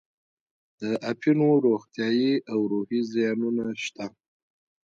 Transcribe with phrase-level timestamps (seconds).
[0.79, 0.81] د
[1.11, 4.05] اپینو روغتیایي او روحي زیانونه شته.